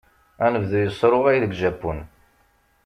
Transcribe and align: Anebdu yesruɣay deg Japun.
Anebdu 0.45 0.77
yesruɣay 0.81 1.37
deg 1.43 1.53
Japun. 1.61 1.99